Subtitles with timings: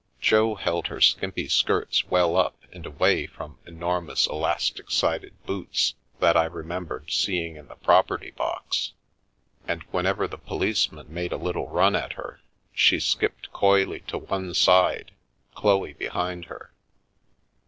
[0.19, 6.35] Jo held her skimpy skirts well up and away from enormous elastic sided boots, that
[6.35, 8.93] I remem bered seeing in the property box,
[9.67, 12.41] and, whenever the policeman made a little run at her,
[12.73, 15.11] she skipped coyly to one side,
[15.53, 16.73] Chloe behind her.